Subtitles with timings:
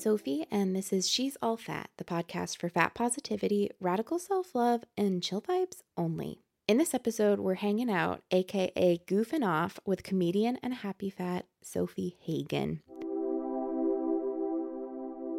[0.00, 4.82] Sophie, and this is She's All Fat, the podcast for fat positivity, radical self love,
[4.96, 6.40] and chill vibes only.
[6.66, 12.14] In this episode, we're hanging out, aka goofing off, with comedian and happy fat Sofie
[12.22, 12.80] Hagen.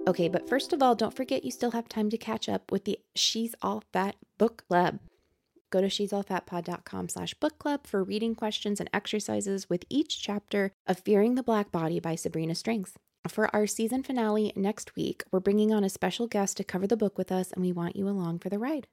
[0.08, 2.86] Okay, but first of all, don't forget you still have time to catch up with
[2.86, 5.00] the She's All Fat book club.
[5.72, 11.00] Go to she'sallfatpod.com slash book club for reading questions and exercises with each chapter of
[11.00, 12.94] Fearing the Black Body by Sabrina Strings.
[13.28, 16.98] For our season finale next week, we're bringing on a special guest to cover the
[16.98, 18.88] book with us, and we want you along for the ride.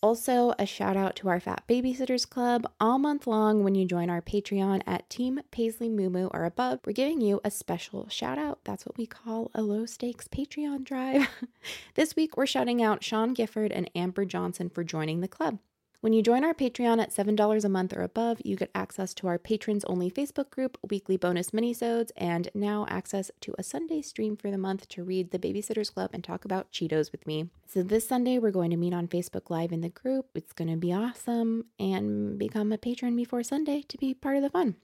[0.00, 2.70] Also, a shout out to our Fat Babysitters Club.
[2.78, 6.92] All month long, when you join our Patreon at Team Paisley Moo or above, we're
[6.92, 8.60] giving you a special shout out.
[8.62, 11.28] That's what we call a low stakes Patreon drive.
[11.94, 15.58] this week, we're shouting out Sean Gifford and Amber Johnson for joining the club.
[16.00, 19.26] When you join our Patreon at $7 a month or above, you get access to
[19.26, 24.36] our patrons only Facebook group, weekly bonus minisodes, and now access to a Sunday stream
[24.36, 27.50] for the month to read The Babysitters Club and talk about Cheetos with me.
[27.66, 30.26] So this Sunday we're going to meet on Facebook Live in the group.
[30.36, 34.44] It's going to be awesome and become a patron before Sunday to be part of
[34.44, 34.76] the fun.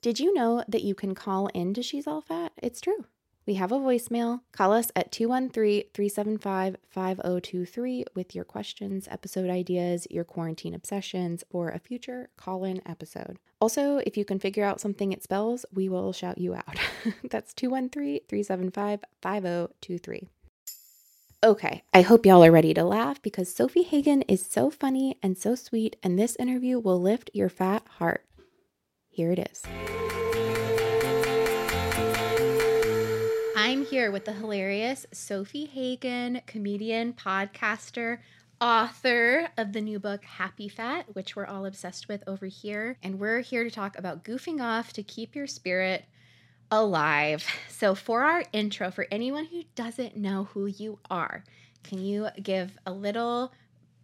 [0.00, 2.52] Did you know that you can call in to She's All Fat?
[2.62, 3.06] It's true.
[3.50, 4.42] We have a voicemail.
[4.52, 11.70] Call us at 213 375 5023 with your questions, episode ideas, your quarantine obsessions, or
[11.70, 13.40] a future call in episode.
[13.60, 16.78] Also, if you can figure out something it spells, we will shout you out.
[17.28, 20.28] That's 213 375 5023.
[21.42, 25.36] Okay, I hope y'all are ready to laugh because Sofie Hagen is so funny and
[25.36, 28.24] so sweet, and this interview will lift your fat heart.
[29.08, 29.64] Here it is.
[33.62, 38.20] I'm here with the hilarious Sofie Hagen, comedian, podcaster,
[38.58, 42.96] author of the new book Happy Fat, which we're all obsessed with over here.
[43.02, 46.06] And we're here to talk about goofing off to keep your spirit
[46.70, 47.46] alive.
[47.68, 51.44] So, for our intro, for anyone who doesn't know who you are,
[51.82, 53.52] can you give a little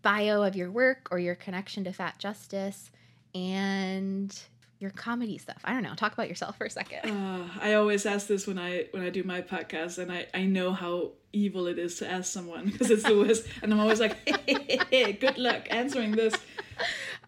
[0.03, 2.91] bio of your work or your connection to fat justice
[3.34, 4.39] and
[4.86, 5.60] your comedy stuff?
[5.64, 5.94] I don't know.
[5.94, 7.10] Talk about yourself for a second.
[7.10, 10.44] Uh, I always ask this when I when I do my podcast, and I I
[10.47, 14.00] know how evil it is to ask someone because it's the worst, and I'm always
[14.00, 14.36] like, hey,
[14.69, 16.34] hey, hey, good luck answering this.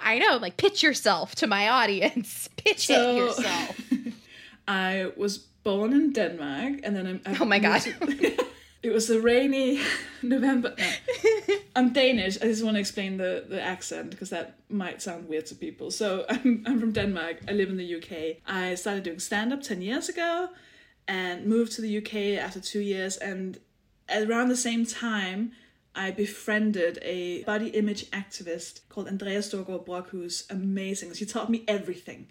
[0.00, 2.48] I know, like pitch yourself to my audience.
[2.64, 3.80] Pitch So- it yourself.
[4.68, 7.20] I was born in Denmark, and then I'm.
[7.26, 7.80] I Oh my God.
[7.82, 8.46] to-
[8.82, 9.80] it was a rainy
[10.22, 10.74] November.
[10.78, 10.90] No.
[11.78, 12.36] I'm Danish.
[12.42, 15.92] I just want to explain the the accent because that might sound weird to people.
[15.92, 17.36] So I'm I'm from Denmark.
[17.46, 18.38] I live in the UK.
[18.46, 20.48] I started doing stand up ten years ago,
[21.06, 23.16] and moved to the UK after two years.
[23.16, 23.60] And
[24.12, 25.52] around the same time,
[25.94, 31.14] I befriended a body image activist called Andrea Storgård Brock, who's amazing.
[31.14, 32.26] She taught me everything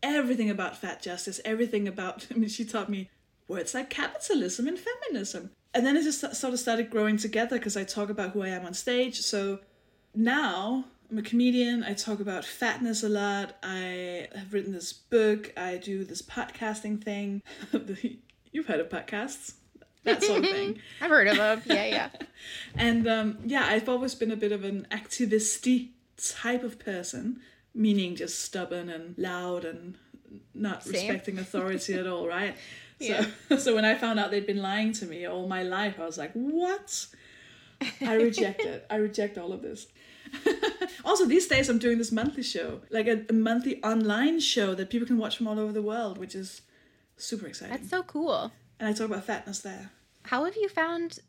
[0.00, 3.10] everything about fat justice, everything about, I mean, she taught me
[3.48, 5.50] words like capitalism and feminism.
[5.78, 8.48] And then it just sort of started growing together because I talk about who I
[8.48, 9.20] am on stage.
[9.20, 9.60] So
[10.12, 11.84] now I'm a comedian.
[11.84, 13.54] I talk about fatness a lot.
[13.62, 15.52] I have written this book.
[15.56, 17.42] I do this podcasting thing.
[18.50, 19.52] You've heard of podcasts,
[20.02, 20.80] that sort of thing.
[21.00, 21.62] I've heard of them.
[21.66, 22.08] Yeah, yeah.
[22.74, 27.40] And um, yeah, I've always been a bit of an activisty type of person,
[27.72, 29.96] meaning just stubborn and loud and
[30.54, 30.94] not Same.
[30.94, 32.56] respecting authority at all, right?
[32.98, 33.26] Yeah.
[33.48, 36.06] So, so when I found out they'd been lying to me all my life, I
[36.06, 37.06] was like, what?
[38.00, 38.86] I reject it.
[38.90, 39.86] I reject all of this.
[41.04, 44.90] also, these days I'm doing this monthly show, like a, a monthly online show that
[44.90, 46.62] people can watch from all over the world, which is
[47.16, 47.76] super exciting.
[47.76, 48.52] That's so cool.
[48.78, 49.90] and I talk about fatness there.
[50.24, 51.20] How have you found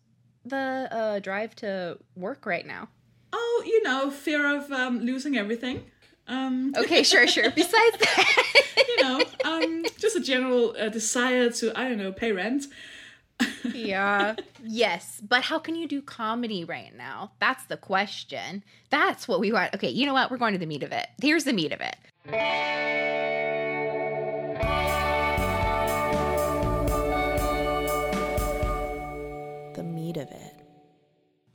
[0.44, 2.90] the uh, drive to work right now?
[3.32, 5.86] Oh, you know, fear of um, losing everything.
[6.30, 7.50] Um, Okay, sure, sure.
[7.52, 12.32] Besides that, you know, um, just a general uh, desire to, I don't know, pay
[12.32, 12.66] rent.
[13.74, 14.36] yeah.
[14.64, 15.22] Yes.
[15.28, 17.32] But how can you do comedy right now?
[17.40, 18.64] That's the question.
[18.90, 19.74] That's what we want.
[19.74, 20.30] Okay, you know what?
[20.30, 21.08] We're going to the meat of it.
[21.22, 21.96] Here's the meat of it.
[29.76, 30.56] The meat of it.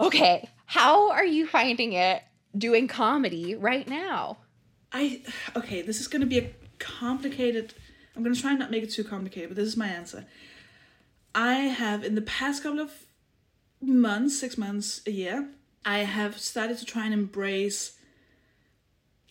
[0.01, 0.49] Okay.
[0.67, 2.23] How are you finding it
[2.57, 4.39] doing comedy right now?
[4.95, 5.21] I
[5.55, 7.75] okay, this is gonna be a complicated
[8.17, 10.25] I'm gonna try and not make it too complicated, but this is my answer.
[11.35, 12.93] I have in the past couple of
[13.83, 15.49] months, six months, a year,
[15.85, 17.99] I have started to try and embrace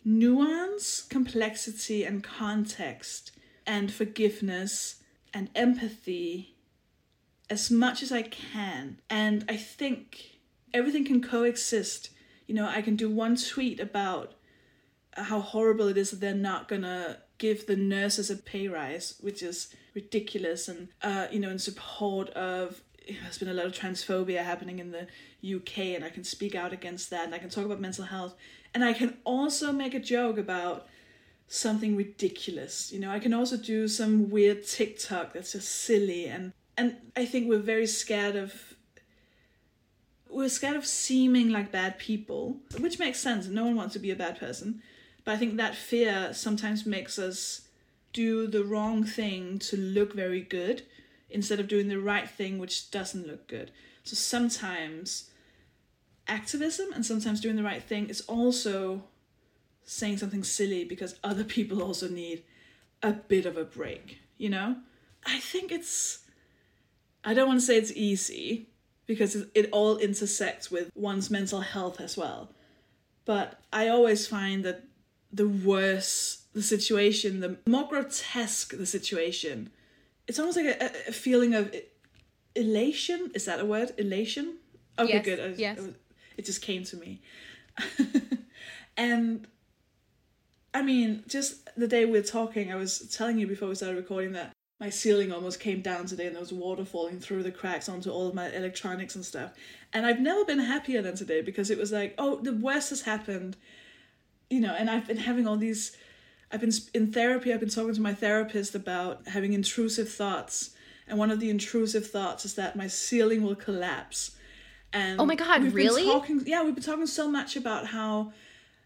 [0.04, 3.32] nuance, complexity, and context,
[3.66, 4.96] and forgiveness
[5.34, 6.56] and empathy
[7.50, 9.00] as much as I can.
[9.10, 10.40] And I think
[10.74, 12.10] everything can coexist.
[12.48, 14.34] You know, I can do one tweet about
[15.16, 19.44] how horrible it is that they're not gonna give the nurses a pay rise, which
[19.44, 24.44] is ridiculous, and uh, you know, in support of there's been a lot of transphobia
[24.44, 25.08] happening in the
[25.56, 28.36] UK, and I can speak out against that, and I can talk about mental health,
[28.74, 30.88] and I can also make a joke about
[31.48, 32.92] something ridiculous.
[32.92, 37.26] You know, I can also do some weird TikTok that's just silly, and and I
[37.26, 38.76] think we're very scared of
[40.30, 43.48] we're scared of seeming like bad people, which makes sense.
[43.48, 44.82] No one wants to be a bad person.
[45.24, 47.62] But I think that fear sometimes makes us
[48.12, 50.84] do the wrong thing to look very good
[51.30, 53.72] instead of doing the right thing, which doesn't look good.
[54.04, 55.30] So sometimes
[56.28, 59.04] activism and sometimes doing the right thing is also
[59.84, 62.44] saying something silly because other people also need
[63.02, 64.78] a bit of a break, you know?
[65.26, 66.20] I think it's.
[67.24, 68.68] I don't want to say it's easy
[69.06, 72.50] because it- all intersects with one's mental health as well.
[73.26, 74.84] But I always find that
[75.34, 79.72] the worse the situation, the more grotesque the situation,
[80.28, 81.74] it's almost like a, a- feeling of
[82.56, 83.32] elation.
[83.34, 83.92] Is that a word?
[83.98, 84.58] Elation?
[85.00, 85.40] Okay, Yes, good.
[85.40, 85.80] I- yes.
[86.38, 87.22] It just came to me.
[88.98, 89.48] and
[90.74, 93.98] I mean, just the day we are talking, I was telling you before we started
[93.98, 97.52] recording that my ceiling almost came down today and there was water falling through the
[97.52, 99.52] cracks onto all of my electronics and stuff.
[99.94, 103.02] And I've never been happier than today because it was like, oh, the worst has
[103.02, 103.56] happened,
[104.50, 105.96] you know, and I've been having all these.
[106.52, 110.72] I've been in therapy, I've been talking to my therapist about having intrusive thoughts.
[111.08, 114.38] And one of the intrusive thoughts is that my ceiling will collapse.
[114.94, 116.06] And Oh my God, we've been really?
[116.06, 118.34] talking, yeah, we've been talking so much about how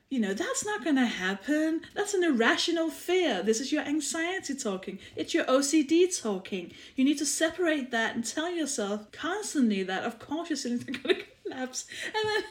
[0.09, 1.81] you know, that's not going to happen.
[1.94, 3.44] That's an irrational fear.
[3.44, 5.00] This is your anxiety talking.
[5.18, 6.71] It's your OCD talking.
[6.95, 11.15] You need to separate that and tell yourself constantly that, of course, your ceiling's going
[11.15, 11.88] to collapse.
[12.06, 12.44] And then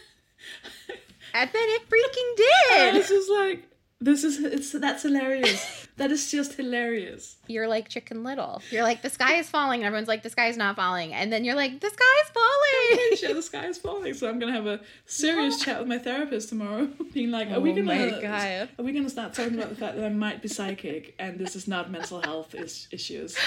[1.34, 2.94] And then it freaking I did.
[2.98, 3.68] was just like,
[4.00, 5.86] this is, it's, that's hilarious.
[5.96, 7.36] that is just hilarious.
[7.46, 8.62] You're like Chicken Little.
[8.70, 9.80] You're like, the sky is falling.
[9.80, 11.12] And everyone's like, the sky's not falling.
[11.12, 13.16] And then you're like, the sky's falling.
[13.16, 14.14] Shit, the sky is falling.
[14.14, 16.88] So I'm going to have a serious chat with my therapist tomorrow.
[17.12, 18.68] Being like, are we Oh to, God.
[18.78, 21.54] are we to start talking about the fact that I might be psychic and this
[21.56, 23.36] is not mental health is- issues?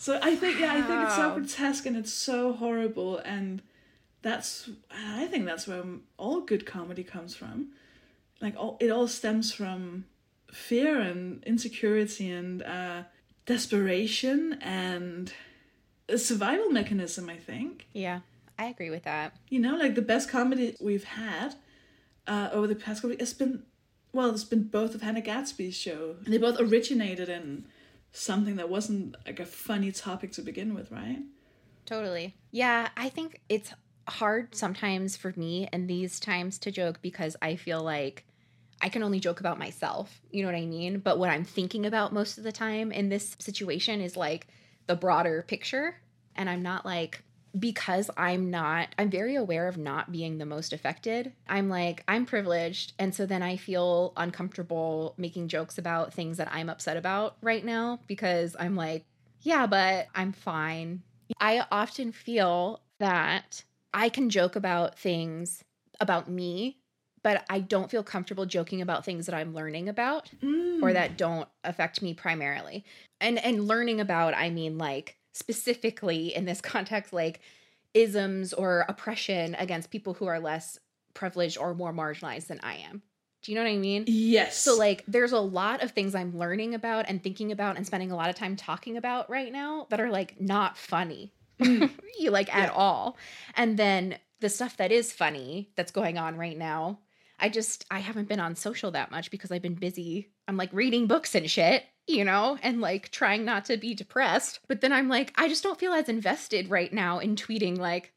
[0.00, 3.60] So I think yeah, I think it's so grotesque and it's so horrible, and
[4.22, 5.82] that's I think that's where
[6.16, 7.68] all good comedy comes from.
[8.40, 10.04] Like all it all stems from
[10.52, 13.02] fear and insecurity and uh,
[13.46, 15.32] desperation and
[16.08, 17.28] a survival mechanism.
[17.28, 18.20] I think Yeah,
[18.58, 19.34] I agree with that.
[19.48, 21.54] you know, like the best comedy we've had
[22.26, 23.16] uh, over the past couple.
[23.18, 23.62] It's been
[24.12, 26.16] well, it's been both of Hannah Gadsby's show.
[26.26, 27.66] They both originated in
[28.12, 31.20] something that wasn't like a funny topic to begin with, right?
[31.84, 32.34] Totally.
[32.50, 33.72] Yeah, I think it's
[34.10, 38.24] hard sometimes for me in these times to joke because I feel like
[38.80, 40.20] I can only joke about myself.
[40.30, 41.00] You know what I mean?
[41.00, 44.46] But what I'm thinking about most of the time in this situation is like
[44.86, 46.00] the broader picture.
[46.36, 47.22] And I'm not like,
[47.58, 51.32] because I'm not, I'm very aware of not being the most affected.
[51.48, 52.92] I'm like, I'm privileged.
[52.98, 57.64] And so then I feel uncomfortable making jokes about things that I'm upset about right
[57.64, 59.04] now because I'm like,
[59.40, 61.02] yeah, but I'm fine.
[61.40, 63.64] I often feel that
[63.98, 65.64] I can joke about things
[65.98, 66.78] about me,
[67.24, 70.30] but I don't feel comfortable joking about things that I'm learning about
[70.80, 71.16] or that mm.
[71.16, 72.84] don't affect me primarily.
[73.20, 77.40] And and learning about, I mean like specifically in this context like
[77.92, 80.78] isms or oppression against people who are less
[81.14, 83.02] privileged or more marginalized than I am.
[83.42, 84.04] Do you know what I mean?
[84.06, 84.56] Yes.
[84.58, 88.12] So like there's a lot of things I'm learning about and thinking about and spending
[88.12, 91.32] a lot of time talking about right now that are like not funny.
[91.60, 91.90] Mm.
[92.18, 93.16] you like at all.
[93.54, 97.00] And then the stuff that is funny that's going on right now,
[97.38, 100.28] I just I haven't been on social that much because I've been busy.
[100.46, 104.60] I'm like reading books and shit, you know, and like trying not to be depressed.
[104.68, 108.12] But then I'm like, I just don't feel as invested right now in tweeting like,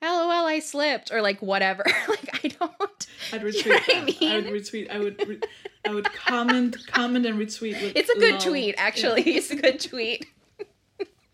[0.00, 1.84] LOL, I slipped, or like whatever.
[2.08, 3.06] like I don't.
[3.32, 4.22] I'd You retweet know what I that.
[4.22, 4.90] I would retweet.
[4.90, 5.28] I would.
[5.28, 5.40] Re-
[5.84, 7.80] I would comment, comment, and retweet.
[7.82, 8.40] With It's a good lol.
[8.40, 9.22] tweet, actually.
[9.22, 10.26] It's a good tweet.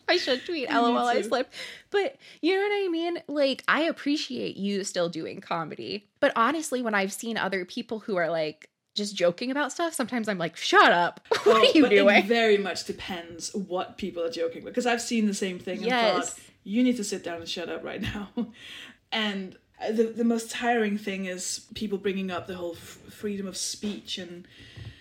[0.09, 1.53] I should tweet LOL I slipped.
[1.91, 3.23] But you know what I mean?
[3.29, 6.09] Like I appreciate you still doing comedy.
[6.21, 10.29] But honestly, when I've seen other people who are like just joking about stuff, sometimes
[10.29, 11.21] I'm like, shut up.
[11.31, 12.27] What Well, are you but It doing?
[12.27, 14.73] very much depends what people are joking with.
[14.73, 16.31] Because I've seen the same thing and Yes.
[16.35, 18.29] thought, you need to sit down and shut up right now.
[19.13, 23.47] and uh, the the most tiring thing is people bringing up the whole f- freedom
[23.47, 24.47] of speech and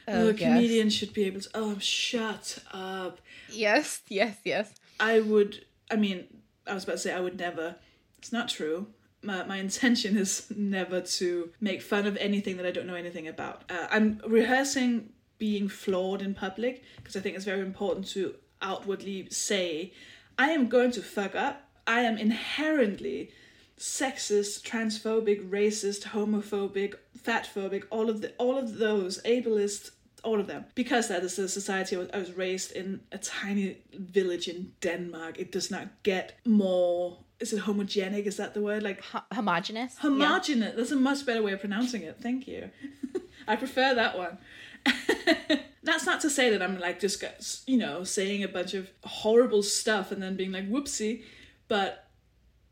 [0.07, 0.39] oh, Oh, a yes.
[0.39, 1.49] comedian should be able to.
[1.53, 3.19] Oh, shut up.
[3.49, 4.73] Yes, yes, yes.
[5.03, 5.65] I would.
[5.91, 6.25] I mean,
[6.65, 7.75] I was about to say I would never.
[8.17, 8.87] It's not true.
[9.21, 13.27] My, my intention is never to make fun of anything that I don't know anything
[13.27, 13.63] about.
[13.69, 19.27] Uh, I'm rehearsing being flawed in public because I think it's very important to outwardly
[19.29, 19.91] say,
[20.37, 21.69] I am going to fuck up.
[21.85, 23.31] I am inherently
[23.77, 29.91] sexist, transphobic, racist, homophobic, fatphobic, all of the all of those ableist
[30.23, 33.17] all of them because that is the society I was, I was raised in a
[33.17, 35.39] tiny village in Denmark.
[35.39, 37.17] It does not get more.
[37.39, 38.25] Is it homogenic?
[38.25, 38.83] Is that the word?
[38.83, 39.95] Like Ho- homogenous.
[39.95, 40.09] Yeah.
[40.09, 40.75] homogenous.
[40.75, 42.17] That's a much better way of pronouncing it.
[42.21, 42.69] Thank you.
[43.47, 44.37] I prefer that one.
[45.83, 47.27] That's not to say that I'm like just uh,
[47.67, 51.23] you know saying a bunch of horrible stuff and then being like whoopsie,
[51.67, 52.07] but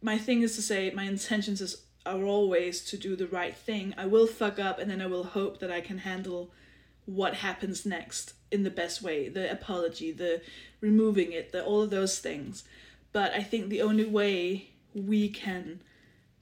[0.02, 3.94] my thing is to say my intentions is are always to do the right thing.
[3.98, 6.52] I will fuck up and then I will hope that I can handle
[7.06, 9.30] what happens next in the best way.
[9.30, 10.42] The apology, the
[10.80, 12.64] removing it, the all of those things.
[13.12, 15.82] But I think the only way we can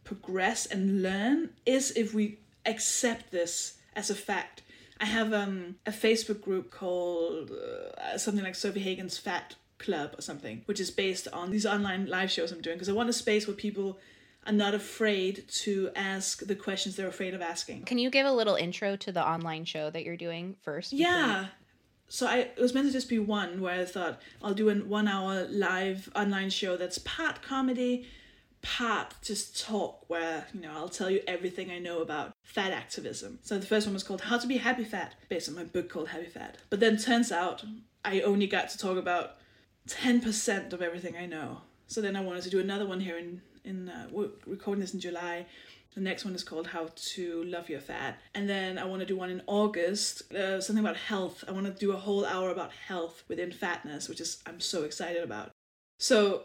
[0.03, 4.61] progress and learn is if we accept this as a fact.
[4.99, 10.21] I have um, a Facebook group called uh, something like Sofie Hagen's Fat Club or
[10.21, 13.13] something, which is based on these online live shows I'm doing because I want a
[13.13, 13.97] space where people
[14.45, 17.83] are not afraid to ask the questions they're afraid of asking.
[17.83, 20.93] Can you give a little intro to the online show that you're doing first?
[20.93, 21.47] Yeah.
[22.07, 24.75] So I it was meant to just be one where I thought I'll do a
[24.75, 28.07] one hour live online show that's part comedy,
[28.61, 33.39] part just talk where, you know, I'll tell you everything I know about fat activism.
[33.43, 35.89] So the first one was called How to Be Happy Fat, based on my book
[35.89, 36.57] called Happy Fat.
[36.69, 37.63] But then turns out
[38.03, 39.35] I only got to talk about
[39.87, 41.61] 10% of everything I know.
[41.89, 44.93] So then I wanted to do another one here in in uh, we're recording this
[44.93, 45.45] in July.
[45.95, 49.07] The next one is called How to Love Your Fat, and then I want to
[49.07, 51.43] do one in August, uh, something about health.
[51.47, 54.83] I want to do a whole hour about health within fatness, which is I'm so
[54.83, 55.49] excited about.
[55.99, 56.43] So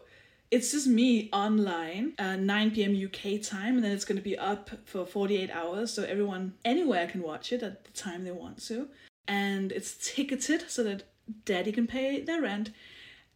[0.49, 2.95] it's just me online, uh, 9 p.m.
[3.05, 7.05] UK time, and then it's going to be up for 48 hours, so everyone anywhere
[7.07, 8.87] can watch it at the time they want to.
[9.27, 11.03] And it's ticketed so that
[11.45, 12.71] daddy can pay their rent.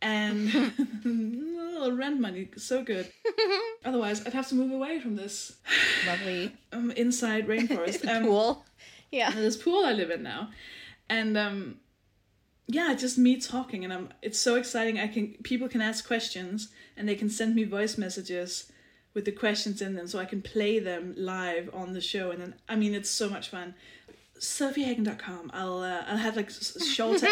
[0.02, 0.50] And
[1.78, 3.12] oh, rent money, so good.
[3.86, 5.58] Otherwise, I'd have to move away from this
[6.08, 6.54] Lovely.
[6.72, 8.08] um, inside rainforest.
[8.08, 8.66] Um, Pool.
[9.12, 9.32] Yeah.
[9.32, 10.50] this pool I live in now,
[11.10, 11.78] and um,
[12.68, 14.10] yeah, just me talking, and I'm.
[14.22, 15.00] It's so exciting.
[15.00, 18.72] I can people can ask questions, and they can send me voice messages
[19.16, 22.30] with the questions in them, so I can play them live on the show.
[22.30, 23.74] And then, I mean, it's so much fun.
[24.40, 25.52] SofieHagen.com.
[25.54, 27.28] I'll uh, I'll have like s- s- shorter.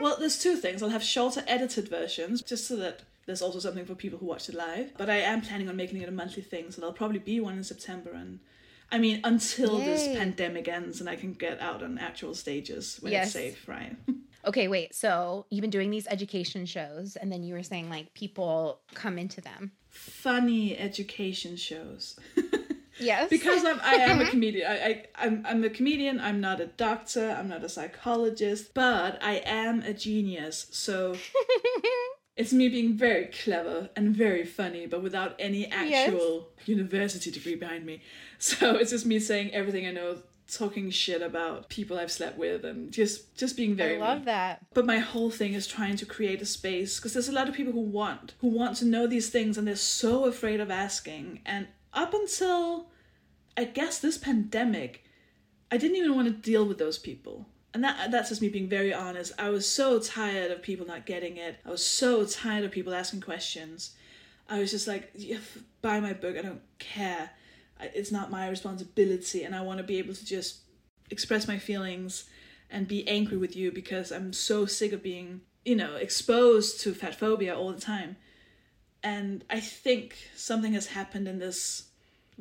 [0.00, 0.82] Well, there's two things.
[0.82, 4.48] I'll have shorter edited versions, just so that there's also something for people who watch
[4.48, 4.92] it live.
[4.96, 7.56] But I am planning on making it a monthly thing, so there'll probably be one
[7.56, 8.40] in September and.
[8.90, 13.12] I mean, until this pandemic ends and I can get out on actual stages when
[13.12, 13.26] Yes.
[13.26, 13.94] it's safe, right?
[14.46, 14.94] Okay, wait.
[14.94, 19.18] So you've been doing these education shows, and then you were saying like people come
[19.18, 19.72] into them.
[19.90, 22.18] Funny education shows.
[23.00, 23.28] Yes.
[23.30, 24.70] because I'm, I am a comedian.
[24.70, 26.20] I, I, I'm, I'm a comedian.
[26.20, 27.30] I'm not a doctor.
[27.38, 30.66] I'm not a psychologist, but I am a genius.
[30.70, 31.16] So
[32.36, 37.84] it's me being very clever and very funny, but without any actual university degree behind
[37.84, 38.02] me.
[38.38, 40.18] So it's just me saying everything I know,
[40.50, 43.96] talking shit about people I've slept with, and just just being very.
[43.96, 44.24] I love me.
[44.26, 44.64] that.
[44.74, 47.54] But my whole thing is trying to create a space because there's a lot of
[47.54, 51.40] people who want who want to know these things and they're so afraid of asking.
[51.44, 51.66] And
[51.98, 52.86] up until
[53.56, 55.04] I guess this pandemic,
[55.70, 57.46] I didn't even want to deal with those people.
[57.74, 59.32] And that that's just me being very honest.
[59.36, 61.56] I was so tired of people not getting it.
[61.66, 63.96] I was so tired of people asking questions.
[64.48, 66.38] I was just like, "Yeah, f- buy my book.
[66.38, 67.30] I don't care.
[67.80, 70.60] It's not my responsibility, and I want to be able to just
[71.10, 72.24] express my feelings
[72.70, 76.94] and be angry with you because I'm so sick of being, you know, exposed to
[76.94, 78.16] fat phobia all the time.
[79.02, 81.87] And I think something has happened in this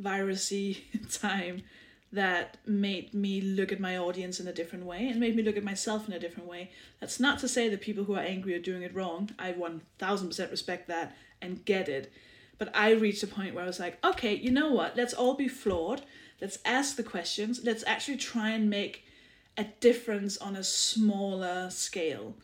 [0.02, 0.84] virusy
[1.20, 1.64] time
[2.12, 5.58] that made me look at my audience in a different way and made me look
[5.58, 6.72] at myself in a different way.
[7.02, 9.30] That's not to say that people who are angry are doing it wrong.
[9.38, 12.12] I 1000% respect that and get it.
[12.58, 14.96] But I reached a point where I was like, okay, you know what?
[14.96, 16.02] Let's all be flawed.
[16.42, 17.62] Let's ask the questions.
[17.64, 19.06] Let's actually try and make
[19.58, 22.36] a difference on a smaller scale,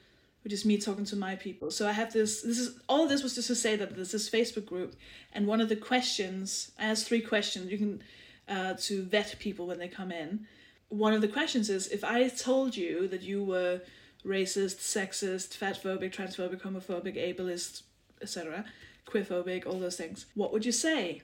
[0.44, 1.72] which is me talking to my people.
[1.72, 2.42] So I have this.
[2.42, 3.08] This is all.
[3.08, 4.96] This was just to say that this Facebook group,
[5.32, 6.72] and one of the questions.
[6.78, 7.72] I asked three questions.
[7.72, 8.04] You can
[8.48, 10.48] uh, to vet people when they come in.
[10.90, 13.82] One of the questions is if I told you that you were
[14.26, 17.84] racist, sexist, fatphobic, transphobic, homophobic, ableist,
[18.22, 18.66] etc.,
[19.08, 21.22] queerphobic, all those things, what would you say?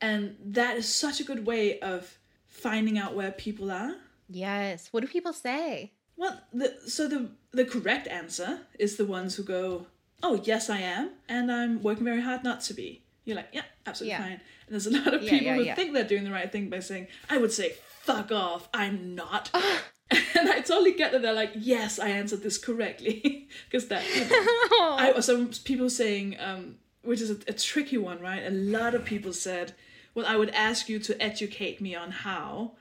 [0.00, 2.18] And that is such a good way of
[2.48, 3.94] finding out where people are.
[4.28, 4.88] Yes.
[4.90, 5.92] What do people say?
[6.16, 9.86] Well, the, so the the correct answer is the ones who go,
[10.22, 13.62] "Oh, yes, I am, and I'm working very hard not to be." You're like, "Yeah,
[13.86, 14.22] absolutely Yeah.
[14.22, 16.50] fine." And there's a lot of Yeah, people yeah, who think they're doing the right
[16.50, 19.50] thing by saying, "I would say, fuck off, I'm not."
[20.38, 24.04] and I totally get that they're like, "Yes, I answered this correctly," because that.
[24.14, 28.44] You know, I some people saying, um, which is a, a tricky one, right?
[28.46, 29.74] A lot of people said,
[30.14, 32.72] "Well, I would ask you to educate me on how."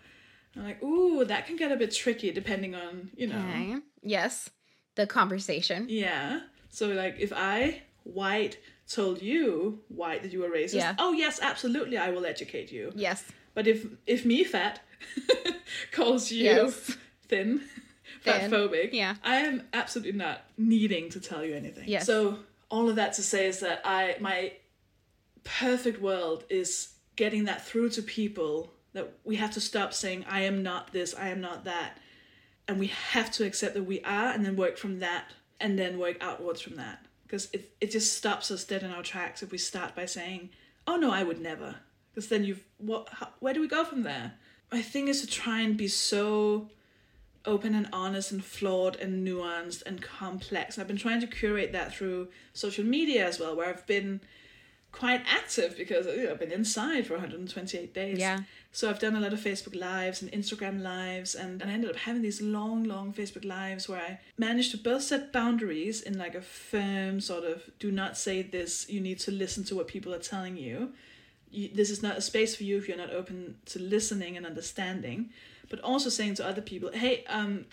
[0.55, 3.37] I'm like, ooh, that can get a bit tricky depending on, you know.
[3.39, 3.75] Okay.
[4.01, 4.49] Yes.
[4.95, 5.87] The conversation.
[5.89, 6.41] Yeah.
[6.69, 8.57] So like if I, white,
[8.89, 10.95] told you, white, that you were racist, Yeah.
[10.99, 12.91] oh yes, absolutely, I will educate you.
[12.95, 13.23] Yes.
[13.53, 14.81] But if if me fat
[15.91, 16.95] calls you Yes.
[17.27, 17.61] thin,
[18.23, 18.51] Thin.
[18.51, 19.15] fatphobic, Yeah.
[19.23, 21.87] I am absolutely not needing to tell you anything.
[21.87, 22.05] Yes.
[22.05, 24.53] So all of that to say is that I my
[25.43, 30.41] perfect world is getting that through to people that we have to stop saying I
[30.41, 31.97] am not this, I am not that.
[32.67, 35.25] And we have to accept that we are and then work from that
[35.59, 37.05] and then work outwards from that.
[37.23, 40.49] Because it, it just stops us dead in our tracks if we start by saying,
[40.87, 41.75] oh no, I would never.
[42.09, 44.33] Because then you've, what, how, where do we go from there?
[44.71, 46.69] My thing is to try and be so
[47.45, 50.79] open and honest and flawed and nuanced and complex.
[50.79, 54.21] I've been trying to curate that through social media as well, where I've been
[54.95, 58.17] quite active because you know, I've been inside for 128 days.
[58.17, 58.39] Yeah.
[58.71, 61.89] So I've done a lot of Facebook lives and Instagram lives, and, and I ended
[61.89, 66.17] up having these long, long Facebook lives where I managed to both set boundaries in
[66.17, 69.87] like a firm sort of do not say this, you need to listen to what
[69.87, 70.93] people are telling you.
[71.51, 74.45] you this is not a space for you if you're not open to listening and
[74.45, 75.29] understanding,
[75.69, 77.65] but also saying to other people, hey, um,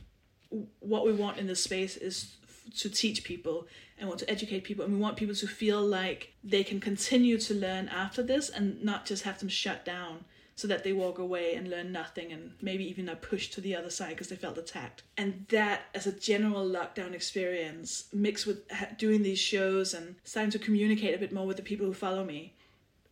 [0.81, 2.37] what we want in this space is
[2.79, 3.67] to teach people
[3.99, 7.39] and want to educate people and we want people to feel like they can continue
[7.39, 11.19] to learn after this and not just have them shut down so that they walk
[11.19, 14.37] away and learn nothing and maybe even are pushed to the other side because they
[14.37, 15.03] felt attacked.
[15.17, 20.59] And that as a general lockdown experience mixed with doing these shows and starting to
[20.59, 22.55] communicate a bit more with the people who follow me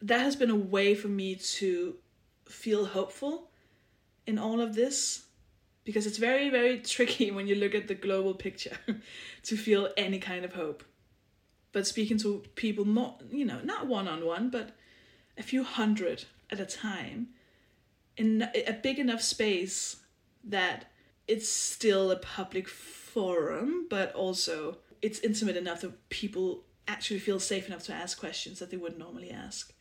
[0.02, 1.96] that has been a way for me to
[2.46, 3.50] feel hopeful
[4.26, 5.24] in all of this
[5.85, 8.77] because it's very very tricky when you look at the global picture
[9.43, 10.85] to feel any kind of hope
[11.73, 14.77] but speaking to people more you know not one on one but
[15.38, 17.29] a few hundred at a time
[18.16, 19.97] in a big enough space
[20.45, 20.90] that
[21.29, 27.69] it's still a public forum but also it's intimate enough that people actually feel safe
[27.69, 29.73] enough to ask questions that they wouldn't normally ask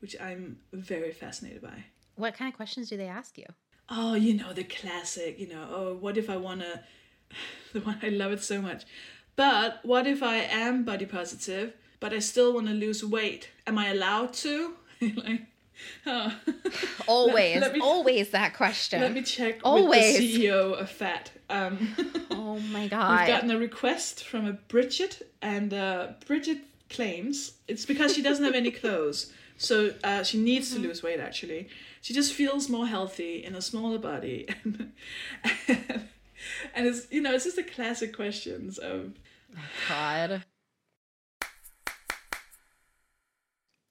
[0.00, 1.84] which i'm very fascinated by
[2.16, 3.44] What kind of questions do they ask you?
[3.88, 6.80] Oh, you know, the classic, you know, oh, what if I want to,
[7.72, 8.84] the one, I love it so much.
[9.36, 13.50] But what if I am body positive, but I still want to lose weight?
[13.66, 14.74] Am I allowed to?
[15.00, 15.42] like,
[16.06, 16.34] oh.
[17.06, 19.00] Always, let me- always that question.
[19.00, 20.18] Let me check Always.
[20.18, 21.30] with the CEO of FAT.
[21.48, 21.94] Um,
[22.30, 23.20] oh my god!
[23.20, 26.58] We've gotten a request from a Bridget, and uh, Bridget
[26.90, 29.32] claims it's because she doesn't have any clothes.
[29.56, 31.68] So uh, she needs to lose weight, actually.
[32.00, 34.48] She just feels more healthy in a smaller body.
[34.64, 34.90] and
[36.74, 39.14] it's, you know, it's just the classic questions of,
[39.88, 40.44] God.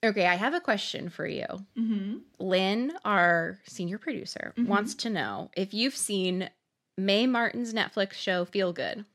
[0.05, 1.47] Okay, I have a question for you.
[1.77, 2.17] Mm-hmm.
[2.37, 6.49] Lynn, our senior producer, wants to know if you've seen
[6.97, 9.05] Mae Martin's Netflix show Feel Good.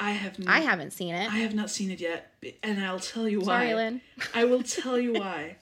[0.00, 1.30] I have n- I haven't seen it.
[1.32, 2.32] I have not seen it yet,
[2.62, 3.46] and I'll tell you why.
[3.66, 4.00] Sorry, Lynn.
[4.34, 5.56] I will tell you why.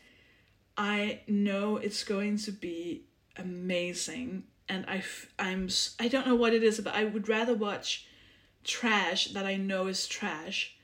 [0.77, 3.05] I know it's going to be
[3.37, 7.29] amazing, and I f- I'm s- I don't know what it is, but I would
[7.29, 8.07] rather watch
[8.65, 10.75] trash that I know is trash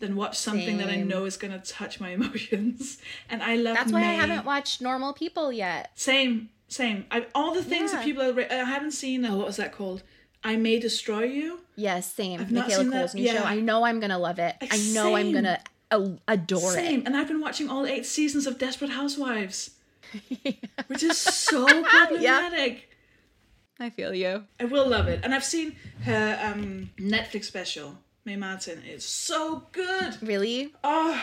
[0.00, 2.98] than watch something that I know is going to touch my emotions.
[3.30, 3.76] And I love.
[3.76, 5.90] That's why I haven't watched Normal People yet.
[5.94, 7.06] Same, same.
[7.10, 8.32] I, all the things that people are.
[8.32, 9.24] Re- I haven't seen.
[9.24, 10.02] Uh, what was that called?
[10.44, 11.60] I may destroy you.
[11.76, 12.40] Yes, same.
[12.40, 13.32] I've not Michaela seen that- Coel's new show.
[13.34, 13.42] yeah.
[13.44, 14.56] I know I'm gonna love it.
[14.60, 15.60] Like, I know I'm gonna
[16.28, 16.84] adore Same.
[16.84, 16.88] it.
[16.88, 17.02] Same.
[17.06, 19.70] And I've been watching all eight seasons of Desperate Housewives.
[20.86, 22.88] which is so problematic.
[23.78, 24.44] I feel you.
[24.58, 25.20] I will love it.
[25.22, 28.82] And I've seen her um, Netflix special, Mae Martin.
[28.86, 30.16] It's so good.
[30.22, 30.72] Really?
[30.82, 31.22] Oh,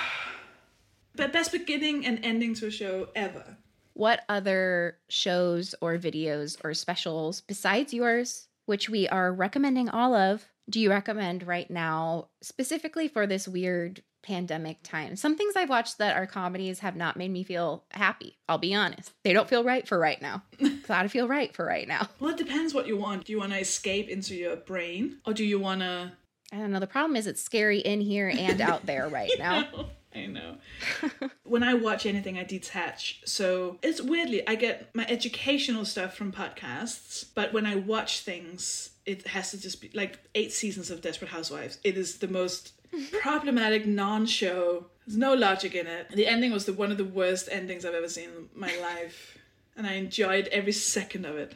[1.16, 3.58] the best beginning and ending to a show ever.
[3.94, 10.46] What other shows or videos or specials besides yours, which we are recommending all of,
[10.70, 15.16] do you recommend right now, specifically for this weird pandemic time?
[15.16, 18.38] Some things I've watched that are comedies have not made me feel happy.
[18.50, 19.12] I'll be honest.
[19.24, 20.44] They don't feel right for right now.
[20.88, 22.10] Gotta feel right for right now.
[22.20, 23.26] Well, it depends what you want.
[23.26, 26.12] Do you want to escape into your brain, or do you want to?
[26.52, 26.80] I don't know.
[26.80, 29.68] The problem is it's scary in here and out there right now.
[30.16, 30.58] I know.
[31.44, 33.22] when I watch anything, I detach.
[33.26, 38.92] So it's weirdly, I get my educational stuff from podcasts, but when I watch things,
[39.06, 41.80] it has to just be like eight seasons of Desperate Housewives.
[41.84, 42.74] It is the most
[43.22, 44.86] problematic non-show.
[45.06, 46.10] There's no logic in it.
[46.10, 49.38] The ending was the one of the worst endings I've ever seen in my life,
[49.76, 51.56] and I enjoyed every second of it.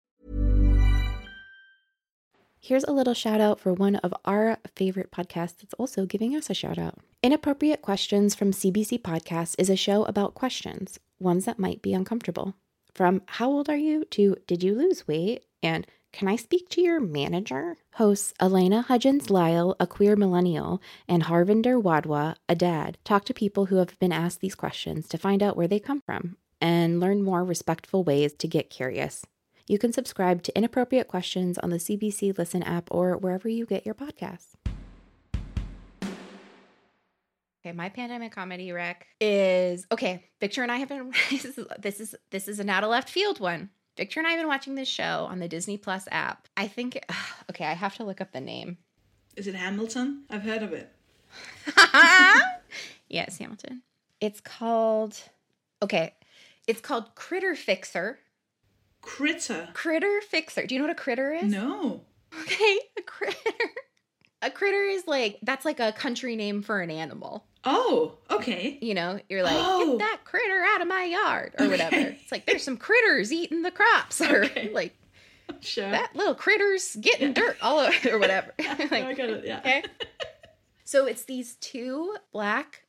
[2.63, 6.47] Here's a little shout out for one of our favorite podcasts that's also giving us
[6.47, 6.99] a shout out.
[7.23, 12.53] Inappropriate Questions from CBC Podcast is a show about questions, ones that might be uncomfortable.
[12.93, 16.81] From how old are you to did you lose weight and can I speak to
[16.81, 17.77] your manager?
[17.93, 23.65] Hosts Elena Hudgens Lyle, a queer millennial, and Harvinder Wadhwa, a dad, talk to people
[23.65, 27.23] who have been asked these questions to find out where they come from and learn
[27.23, 29.25] more respectful ways to get curious.
[29.71, 33.85] You can subscribe to Inappropriate Questions on the CBC Listen app or wherever you get
[33.85, 34.55] your podcasts.
[37.63, 40.25] Okay, my pandemic comedy rec is okay.
[40.41, 43.09] Victor and I have been this is this is this is a not a left
[43.09, 43.69] field one.
[43.95, 46.49] Victor and I have been watching this show on the Disney Plus app.
[46.57, 47.01] I think
[47.49, 48.77] okay, I have to look up the name.
[49.37, 50.25] Is it Hamilton?
[50.29, 50.93] I've heard of it.
[53.07, 53.83] yes, Hamilton.
[54.19, 55.17] It's called
[55.81, 56.15] okay.
[56.67, 58.19] It's called Critter Fixer.
[59.01, 59.69] Critter.
[59.73, 60.65] Critter Fixer.
[60.65, 61.51] Do you know what a critter is?
[61.51, 62.01] No.
[62.43, 63.35] Okay, a critter.
[64.41, 67.43] A critter is like that's like a country name for an animal.
[67.65, 68.77] Oh, okay.
[68.81, 69.97] You know, you're like, Oh.
[69.97, 71.97] get that critter out of my yard or whatever.
[71.97, 74.69] It's like there's some critters eating the crops or Okay.
[74.73, 74.95] like
[75.59, 75.91] Sure.
[75.91, 78.53] that little critter's getting dirt all over or whatever.
[78.57, 79.43] No, I it.
[79.45, 79.59] Yeah.
[79.59, 79.83] Okay.
[80.85, 82.83] So it's these two black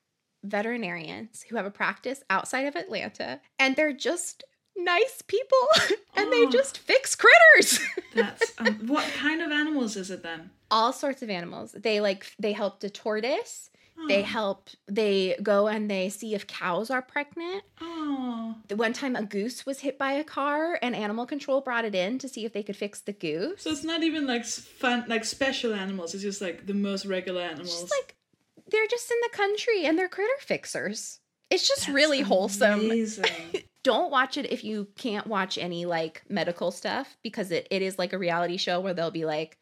[0.44, 4.44] veterinarians who have a practice outside of Atlanta and they're just
[4.76, 5.58] nice people
[6.16, 6.50] and they Oh.
[6.50, 7.78] just fix critters.
[8.14, 10.50] That's um, what kind of animals is it then?
[10.70, 11.72] All sorts of animals.
[11.72, 13.70] They like they helped a tortoise.
[14.08, 14.24] They Oh.
[14.24, 17.62] help they go and they see if cows are pregnant.
[17.80, 21.84] Oh, The one time a goose was hit by a car and animal control brought
[21.84, 23.62] it in to see if they could fix the goose.
[23.62, 26.14] so it's not even like fun, like special animals.
[26.14, 27.68] It's just like the most regular animals.
[27.70, 28.16] It's just like
[28.70, 31.20] they're just in the country and they're critter fixers.
[31.50, 32.80] It's just That's really wholesome.
[33.82, 37.98] Don't watch it if you can't watch any like medical stuff because it, it is
[37.98, 39.58] like a reality show where they'll be like,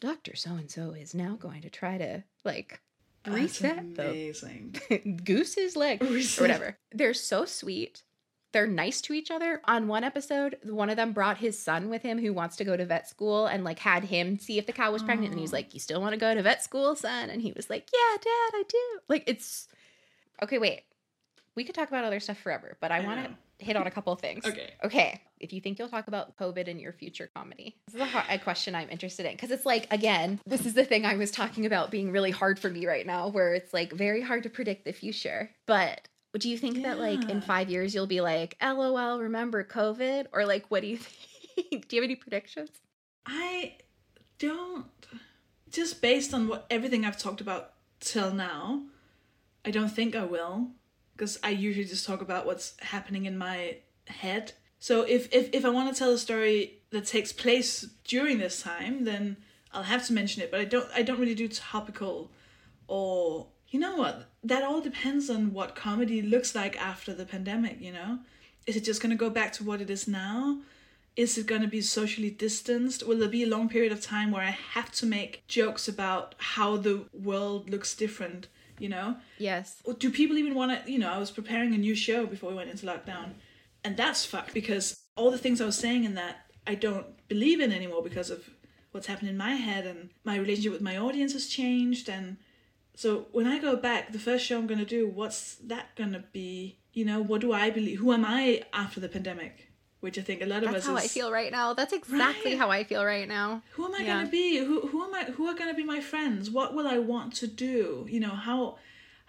[0.00, 0.36] Dr.
[0.36, 2.80] So and so is now going to try to like
[3.26, 4.76] reset the amazing.
[5.24, 6.78] goose's leg or whatever.
[6.92, 8.02] They're so sweet.
[8.52, 9.60] They're nice to each other.
[9.64, 12.76] On one episode, one of them brought his son with him who wants to go
[12.76, 15.32] to vet school and like had him see if the cow was pregnant.
[15.32, 17.30] And he's like, You still want to go to vet school, son?
[17.30, 19.00] And he was like, Yeah, dad, I do.
[19.08, 19.66] Like, it's
[20.40, 20.58] okay.
[20.58, 20.82] Wait,
[21.56, 23.30] we could talk about other stuff forever, but I, I want to
[23.64, 24.44] hit on a couple of things.
[24.44, 24.70] Okay.
[24.84, 25.20] Okay.
[25.40, 28.24] If you think you'll talk about COVID in your future comedy, this is a, hard,
[28.30, 31.30] a question I'm interested in because it's like, again, this is the thing I was
[31.30, 34.50] talking about being really hard for me right now, where it's like very hard to
[34.50, 35.50] predict the future.
[35.66, 40.26] But Do you think that like in five years you'll be like, LOL, remember COVID?
[40.32, 40.96] Or like, what do you
[41.54, 41.88] think?
[41.88, 42.70] do you have any predictions?
[43.26, 43.74] I
[44.38, 44.86] don't.
[45.70, 48.82] Just based on what everything I've talked about till now,
[49.64, 50.68] I don't think I will,
[51.16, 54.52] because I usually just talk about what's happening in my head.
[54.78, 58.62] So if if if I want to tell a story that takes place during this
[58.62, 59.36] time, then
[59.72, 60.50] I'll have to mention it.
[60.50, 60.88] But I don't.
[60.94, 62.30] I don't really do topical,
[62.88, 64.28] or you know what?
[64.42, 67.80] That all depends on what comedy looks like after the pandemic.
[67.80, 68.18] You know,
[68.66, 70.58] is it just gonna go back to what it is now?
[71.16, 73.06] is it going to be socially distanced?
[73.06, 76.34] Will there be a long period of time where I have to make jokes about
[76.38, 78.48] how the world looks different?
[78.78, 79.80] You know, Yes.
[79.84, 80.90] or do people even want to?
[80.90, 83.34] You know, I was preparing a new show before we went into lockdown,
[83.84, 87.60] and that's fucked because all the things I was saying in that I don't believe
[87.60, 88.48] in anymore because of
[88.90, 92.36] what's happened in my head and my relationship with my audience has changed and
[92.96, 96.78] so when I go back, the first show I'm gonna do, what's that gonna be?
[96.92, 97.98] You know, what do I believe?
[97.98, 99.63] Who am I after the pandemic?
[100.04, 101.72] Which I think a lot of That's us how is, I feel right now.
[101.72, 102.58] That's exactly Right.
[102.58, 103.62] how I feel right now.
[103.74, 104.18] who am I Yeah.
[104.18, 104.58] gonna be?
[104.58, 105.22] Who who am I?
[105.36, 106.50] Who are gonna be my friends?
[106.50, 108.06] What will I want to do?
[108.14, 108.58] You know how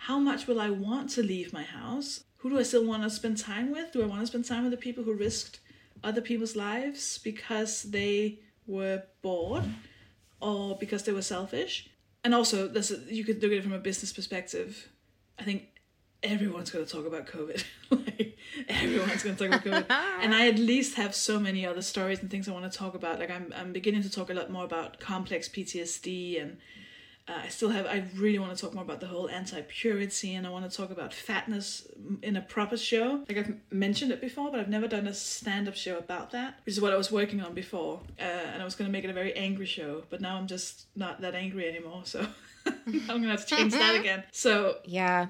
[0.08, 2.10] how much will I want to leave my house?
[2.40, 3.94] Who do I still want to spend time with?
[3.94, 5.56] Do I want to spend time with the people who risked
[6.04, 9.64] other people's lives because they were bored
[10.42, 11.74] or because they were selfish?
[12.26, 14.90] And also, this you could look at it from a business perspective.
[15.40, 15.60] I think
[16.24, 17.64] everyone's going to talk about COVID.
[17.90, 21.82] like everyone's going to talk about COVID, and I at least have so many other
[21.82, 23.20] stories and things I want to talk about.
[23.20, 26.58] Like I'm, I'm beginning to talk a lot more about complex PTSD, and
[27.28, 27.86] uh, I still have.
[27.86, 30.92] I really want to talk more about the whole anti-purity, and I want to talk
[30.92, 31.88] about fatness
[32.22, 33.24] in a proper show.
[33.28, 36.76] Like I've mentioned it before, but I've never done a stand-up show about that, which
[36.76, 38.02] is what I was working on before.
[38.20, 40.48] Uh, and I was going to make it a very angry show, but now I'm
[40.48, 42.02] just not that angry anymore.
[42.06, 42.26] So.
[42.88, 44.24] I'm gonna have to change that again.
[44.32, 45.28] So Yeah.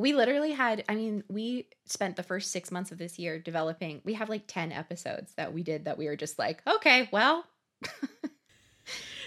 [0.00, 4.00] We literally had, I mean, we spent the first six months of this year developing,
[4.04, 7.44] we have like 10 episodes that we did that we were just like, okay, well,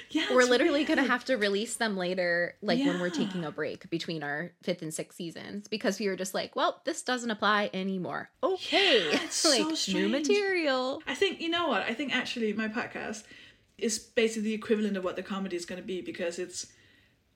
[0.10, 3.52] yeah, we're literally going to have to release them later, like when we're taking a
[3.52, 7.32] break between our fifth and sixth seasons because we were just like, well, this doesn't
[7.32, 8.30] apply anymore.
[8.42, 9.10] Okay.
[9.10, 11.02] Yeah, it's like so new material.
[11.08, 11.84] I think you know what?
[11.84, 13.24] I think actually my podcast
[13.78, 16.68] is basically the equivalent of what the comedy is going to be because it's,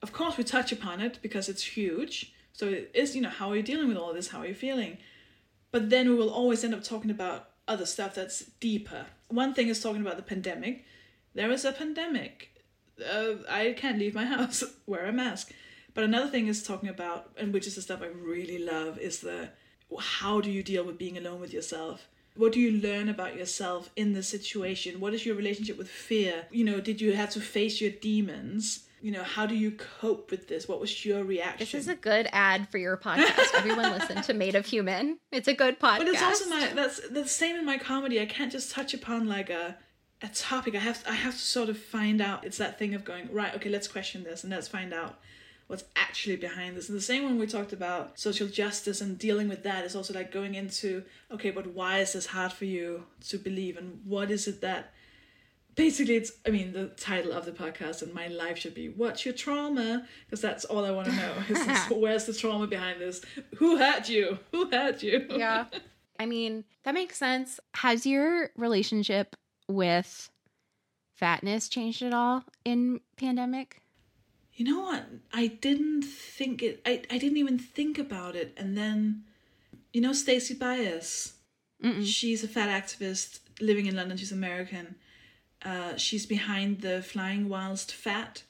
[0.01, 2.33] of course, we touch upon it because it's huge.
[2.57, 4.29] So it is, you know, how are you dealing with all this?
[4.29, 4.97] How are you feeling?
[5.71, 9.05] But then we will always end up talking about other stuff that's deeper.
[9.27, 10.83] One thing is talking about the pandemic.
[11.35, 12.63] There is a pandemic.
[12.99, 14.63] Uh, I can't leave my house.
[14.87, 15.51] Wear a mask.
[15.93, 19.19] But another thing is talking about, and which is the stuff I really love, is
[19.19, 19.49] the
[19.99, 22.07] how do you deal with being alone with yourself?
[22.35, 24.99] What do you learn about yourself in this situation?
[24.99, 26.47] What is your relationship with fear?
[26.49, 28.86] You know, did you have to face your demons?
[29.01, 30.67] You know, how do you cope with this?
[30.67, 31.59] What was your reaction?
[31.59, 33.53] This is a good ad for your podcast.
[33.53, 35.19] Everyone listen to Made of Human.
[35.31, 35.97] It's a good podcast.
[35.99, 38.19] But it's also my that's the same in my comedy.
[38.19, 39.77] I can't just touch upon like a
[40.21, 40.73] a topic.
[40.75, 42.43] I have I have to sort of find out.
[42.43, 43.53] It's that thing of going right.
[43.55, 45.19] Okay, let's question this and let's find out
[45.67, 46.89] what's actually behind this.
[46.89, 50.13] And the same when we talked about social justice and dealing with that is also
[50.13, 54.31] like going into okay, but why is this hard for you to believe, and what
[54.31, 54.93] is it that
[55.77, 59.23] basically it's i mean the title of the podcast and my life should be what's
[59.23, 60.05] your trauma?
[60.25, 63.21] Because that's all i want to know is where's the trauma behind this?
[63.55, 64.39] Who hurt you?
[64.51, 65.25] Who hurt you?
[65.29, 65.65] Yeah.
[66.19, 67.59] I mean, that makes sense.
[67.75, 69.35] Has your relationship
[69.67, 70.31] with
[71.15, 73.81] fatness changed at all in pandemic?
[74.55, 75.05] you know what?
[75.31, 78.53] I didn't think it i, I didn't even think about it.
[78.57, 79.23] And then
[79.93, 81.33] you know stacy bias?
[82.03, 84.17] She's a fat activist living in london.
[84.17, 84.95] She's american
[85.63, 88.43] uh, she's behind the flying whilst fat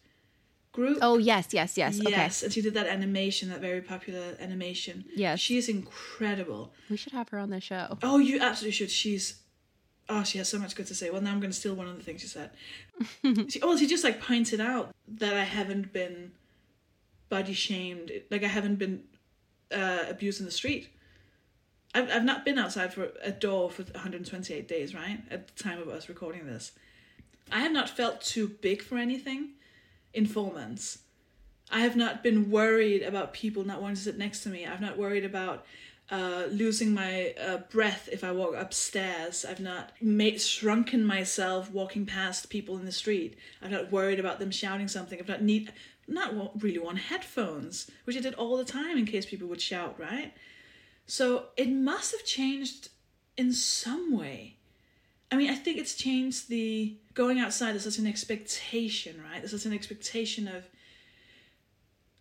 [0.72, 2.00] group Oh, yes, yes, yes.
[2.02, 5.06] Yes, and she did that animation, that very popular animation.
[5.16, 5.40] Yes.
[5.40, 6.74] she is incredible.
[6.90, 7.98] We should have her on the show.
[8.04, 8.92] Oh, you absolutely should.
[8.92, 9.40] She's
[10.10, 11.10] oh, she has so much good to say.
[11.10, 12.52] Well, now I'm going to steal one of the things she said.
[13.50, 16.32] she, oh, she just like pointed out that I haven't been
[17.30, 19.04] body shamed, like I haven't been
[19.72, 20.90] uh, abused in the street.
[21.94, 25.20] I've I've not been outside for a door for 128 days, right?
[25.30, 26.72] At the time of us recording this,
[27.52, 29.52] I have not felt too big for anything
[30.14, 31.00] in four months.
[31.70, 34.66] I have not been worried about people not wanting to sit next to me.
[34.66, 35.66] I've not worried about
[36.10, 39.44] uh, losing my uh, breath if I walk upstairs.
[39.44, 43.38] I've not made shrunken myself walking past people in the street.
[43.62, 45.20] I've not worried about them shouting something.
[45.20, 45.74] I've not need
[46.08, 50.00] not really want headphones, which I did all the time in case people would shout.
[50.00, 50.34] Right.
[51.06, 52.90] So it must have changed
[53.36, 54.57] in some way.
[55.32, 57.74] I mean, I think it's changed the going outside.
[57.74, 59.40] There's such an expectation, right?
[59.40, 60.70] There's such an expectation of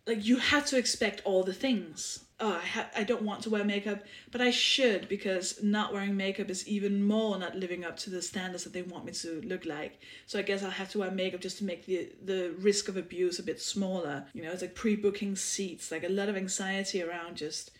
[0.05, 3.49] like you have to expect all the things oh, I, ha- I don't want to
[3.49, 7.97] wear makeup, but I should because not wearing makeup is even more not living up
[7.97, 9.99] to the standards that they want me to look like.
[10.25, 12.97] So I guess I'll have to wear makeup just to make the the risk of
[12.97, 14.25] abuse a bit smaller.
[14.33, 17.71] You know, it's like pre-booking seats, like a lot of anxiety around just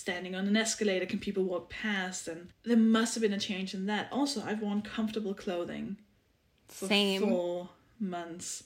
[0.00, 1.06] standing on an escalator.
[1.06, 2.26] Can people walk past?
[2.26, 4.08] And there must have been a change in that.
[4.10, 5.98] Also, I've worn comfortable clothing
[6.68, 7.20] for Same.
[7.20, 7.68] four
[8.00, 8.64] months.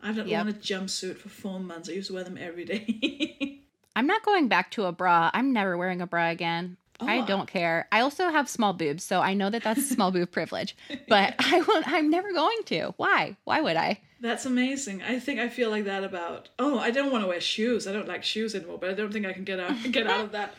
[0.00, 0.44] I've not Yep.
[0.46, 1.88] worn a jumpsuit for four months.
[1.88, 3.60] I used to wear them every day.
[3.96, 5.30] I'm not going back to a bra.
[5.34, 6.76] I'm never wearing a bra again.
[6.98, 7.26] Oh, I Oh.
[7.26, 7.88] don't care.
[7.92, 10.74] I also have small boobs, so I know that that's small boob privilege.
[11.08, 11.86] But I won't.
[11.88, 12.94] I'm never going to.
[12.96, 13.36] Why?
[13.44, 14.00] Why would I?
[14.22, 15.02] That's amazing.
[15.02, 16.48] I think I feel like that about.
[16.58, 17.86] Oh, I don't want to wear shoes.
[17.86, 20.24] I don't like shoes anymore, but I don't think I can get out get out
[20.24, 20.54] of that.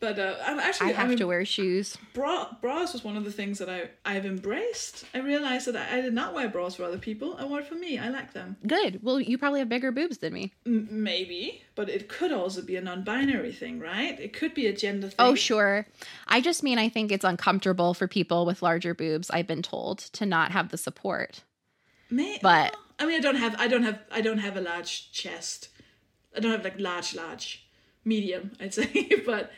[0.00, 0.92] But uh, I'm I actually.
[0.92, 1.96] have I mean, to wear shoes.
[2.12, 5.04] Bra bras was one of the things that I I've embraced.
[5.14, 7.36] I realized that I, I did not wear bras for other people.
[7.38, 7.96] I wore it for me.
[7.98, 8.56] I like them.
[8.66, 8.98] Good.
[9.04, 10.52] Well, you probably have bigger boobs than me.
[10.66, 14.18] M- maybe, but it could also be a non-binary thing, right?
[14.18, 15.16] It could be a gender thing.
[15.20, 15.86] Oh, sure.
[16.26, 19.30] I just mean I think it's uncomfortable for people with larger boobs.
[19.30, 21.44] I've been told to not have the support.
[22.10, 25.10] May- But- I mean, I don't have, I don't have, I don't have a large
[25.12, 25.68] chest.
[26.36, 27.66] I don't have like large, large,
[28.04, 28.52] medium.
[28.60, 29.52] I'd say, but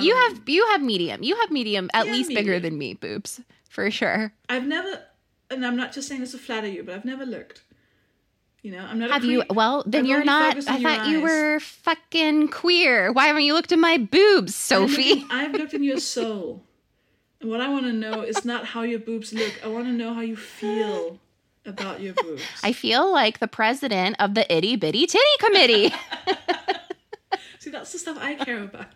[0.00, 1.22] you have you have medium.
[1.22, 4.32] You have medium at Um, Yeah, least bigger than me boobs for sure.
[4.48, 5.02] I've never,
[5.50, 7.62] and I'm not just saying this to flatter you, but I've never looked.
[8.62, 9.10] You know, I'm not.
[9.10, 9.42] a Have you?
[9.50, 10.56] Well, then I've you're not.
[10.68, 11.22] I thought you eyes.
[11.24, 13.10] were fucking queer.
[13.12, 15.24] Why haven't you looked at my boobs, I've looked Sophie?
[15.30, 16.62] I've looked in your soul,
[17.40, 19.52] and what I want to know is not how your boobs look.
[19.64, 21.18] I want to know how you feel
[21.66, 22.42] about your boobs.
[22.62, 25.94] I feel like the president of the itty bitty titty committee.
[27.58, 28.86] See, that's the stuff I care about.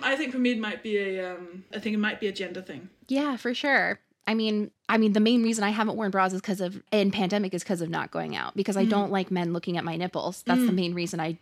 [0.00, 1.32] I think for me it might be a.
[1.32, 2.88] Um, I think it might be a gender thing.
[3.08, 4.00] yeah, for sure.
[4.26, 7.10] I mean, I mean, the main reason I haven't worn bras is because of in
[7.10, 8.90] pandemic is because of not going out because I mm.
[8.90, 10.42] don't like men looking at my nipples.
[10.44, 10.74] That's the mm.
[10.74, 11.38] main reason I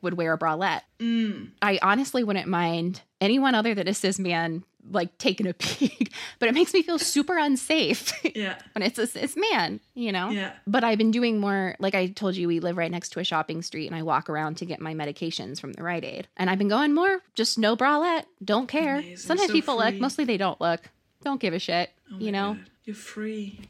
[0.00, 0.82] would wear a bralette.
[1.00, 1.50] Mm.
[1.60, 6.48] I honestly wouldn't mind anyone other than a cis man like taking a peek, but
[6.48, 8.12] it makes me feel super unsafe.
[8.34, 8.56] Yeah.
[8.74, 10.30] when it's a cis man, you know?
[10.30, 10.52] Yeah.
[10.66, 13.24] But I've been doing more, like I told you, we live right next to a
[13.24, 16.28] shopping street and I walk around to get my medications from the Rite Aid.
[16.36, 18.96] And I've been going more, just no bralette, don't care.
[18.98, 19.16] Amazing.
[19.16, 20.88] Sometimes So people look, mostly they don't look.
[21.24, 22.54] Don't give a shit, Oh you know?
[22.54, 22.70] God.
[22.84, 23.60] You're free.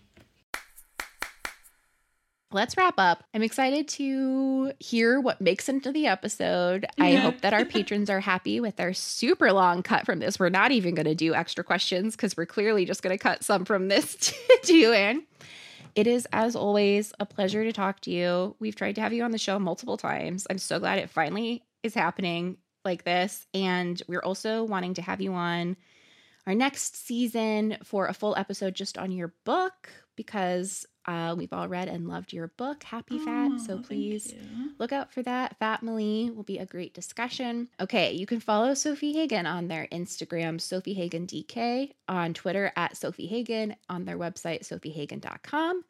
[2.53, 3.23] Let's wrap up.
[3.33, 6.85] I'm excited to hear what makes into the episode.
[6.99, 10.41] I hope that our patrons are happy with our super long cut from this.
[10.41, 13.45] We're not even going to do extra questions because we're clearly just going to cut
[13.45, 14.35] some from this
[14.65, 15.23] to you, in.
[15.95, 18.57] It is, as always, a pleasure to talk to you.
[18.59, 20.49] We've tried to have you on the show multiple times.
[20.51, 23.47] I'm so glad it finally is happening like this.
[23.55, 25.77] And we're also wanting to have you on
[26.49, 31.69] our next season for a full episode just on your book because uh, we've all
[31.69, 33.51] read and loved your book, Happy Fat.
[33.55, 34.35] Oh, So please
[34.79, 35.59] look out for that.
[35.59, 37.69] Fat Malie will be a great discussion.
[37.81, 42.95] Okay, you can follow Sofie Hagen on their Instagram, Sofie Hagen DK, on Twitter at
[42.95, 45.85] Sofie Hagen, on their website, sofiehagen.com.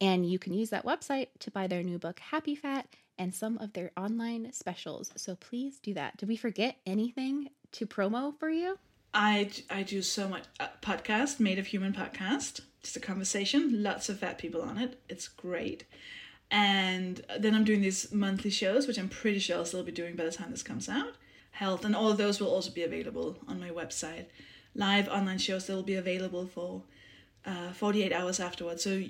[0.00, 2.86] And you can use that website to buy their new book, Happy Fat,
[3.18, 5.10] and some of their online specials.
[5.16, 6.16] So please do that.
[6.18, 8.78] Did we forget anything to promo for you?
[9.14, 12.60] I, I do so much uh, podcast, Made of Human podcast.
[12.86, 15.00] Just a conversation, lots of fat people on it.
[15.08, 15.82] It's great.
[16.52, 20.14] And then I'm doing these monthly shows, which I'm pretty sure I'll still be doing
[20.14, 21.14] by the time this comes out.
[21.50, 24.26] Health, and all of those will also be available on my website.
[24.76, 26.84] Live online shows that will be available for
[27.44, 28.84] uh, 48 hours afterwards.
[28.84, 29.02] So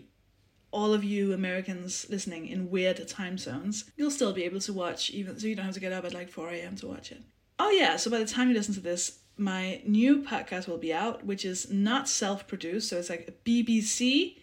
[0.70, 5.10] all of you Americans listening in weird time zones, you'll still be able to watch,
[5.10, 6.76] even so you don't have to get up at like 4 a.m.
[6.76, 7.20] to watch it.
[7.58, 10.92] Oh, yeah, so by the time you listen to this, my new podcast will be
[10.92, 12.88] out, which is not self produced.
[12.88, 14.38] So it's like a BBC,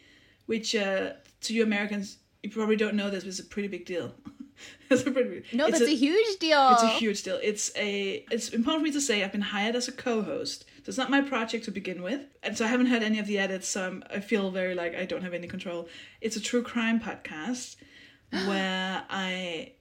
[0.45, 3.85] which uh, to you Americans, you probably don't know this, but it's a pretty big
[3.85, 4.13] deal.
[4.89, 6.69] it's a pretty No, that's a, huge deal.
[6.73, 7.39] it's a huge deal.
[7.41, 10.65] It's a it's important for me to say I've been hired as a co-host.
[10.83, 13.25] So it's not my project to begin with, and so I haven't heard any of
[13.25, 13.69] the edits.
[13.69, 15.87] So I'm, I feel very like I don't have any control.
[16.21, 17.77] It's a true crime podcast
[18.29, 19.73] where I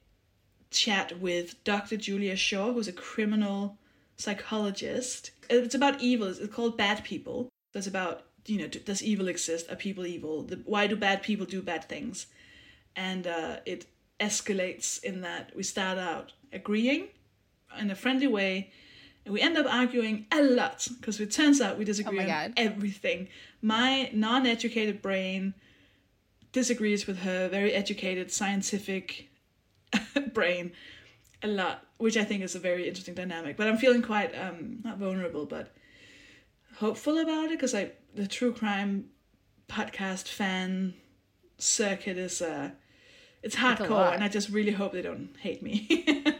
[0.71, 1.97] chat with Dr.
[1.97, 3.77] Julia Shaw, who's a criminal
[4.23, 5.31] psychologist.
[5.49, 6.27] It's about evil.
[6.27, 7.49] It's called Bad People.
[7.73, 9.71] It's about you know does evil exist?
[9.71, 10.43] Are people evil?
[10.43, 12.27] The, why do bad people do bad things?
[12.95, 13.85] And uh, it
[14.19, 17.07] escalates in that we start out agreeing
[17.79, 18.71] in a friendly way
[19.25, 22.53] and we end up arguing a lot because it turns out we disagree Oh on
[22.57, 23.27] everything.
[23.61, 25.53] My non-educated brain
[26.51, 29.29] disagrees with her very educated scientific
[30.33, 30.71] brain
[31.41, 33.55] a lot, which I think is a very interesting dynamic.
[33.55, 35.73] But I'm feeling quite um not vulnerable, but
[36.75, 39.05] hopeful about it because I the true crime
[39.69, 40.93] podcast fan
[41.57, 42.71] circuit is uh
[43.41, 46.05] it's hardcore and I just really hope they don't hate me.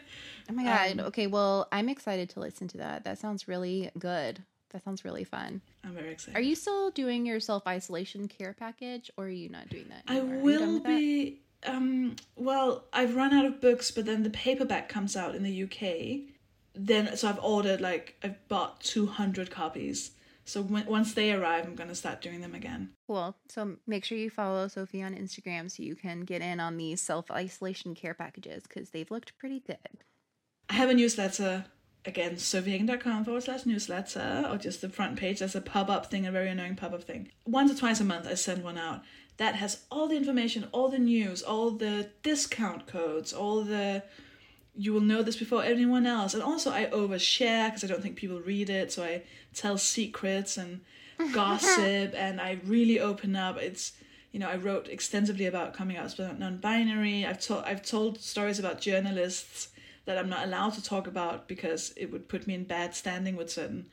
[0.49, 0.99] Oh my god.
[0.99, 3.05] Um, okay, well, I'm excited to listen to that.
[3.05, 4.43] That sounds really good.
[4.71, 5.61] That sounds really fun.
[5.85, 6.37] I'm very excited.
[6.37, 10.03] Are you still doing your self isolation care package, or are you not doing that?
[10.05, 10.51] I anymore?
[10.51, 11.39] Done will be.
[11.65, 15.63] Um, well, I've run out of books, but then the paperback comes out in the
[15.63, 16.33] UK.
[16.75, 20.11] Then, so I've ordered like I've bought two hundred copies.
[20.45, 22.89] So when, once they arrive, I'm gonna start doing them again.
[23.07, 23.35] Cool.
[23.49, 26.99] So make sure you follow Sofie on Instagram so you can get in on these
[26.99, 30.03] self isolation care packages because they've looked pretty good.
[30.69, 31.65] I have a newsletter
[32.05, 35.39] again, sofiehagen.com forward slash newsletter, or just the front page.
[35.39, 37.29] There's a pub up thing, a very annoying pub up thing.
[37.45, 39.03] Once or twice a month, I send one out
[39.37, 44.03] that has all the information, all the news, all the discount codes, all the
[44.75, 46.33] you will know this before anyone else.
[46.33, 49.23] And also, I overshare because I don't think people read it, so I
[49.53, 50.81] tell secrets and
[51.33, 53.57] gossip, and I really open up.
[53.57, 53.93] It's
[54.31, 57.25] you know, I wrote extensively about coming out as non-binary.
[57.25, 59.69] I've told I've told stories about journalists
[60.05, 63.35] that I'm not allowed to talk about because it would put me in bad standing
[63.35, 63.85] with certain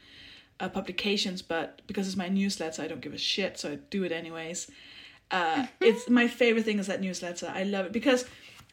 [0.59, 1.43] uh, publications.
[1.43, 4.70] But because it's my newsletter, I don't give a shit, so I do it anyways.
[5.31, 7.53] Uh, it's my favorite thing is that newsletter.
[7.55, 8.24] I love it because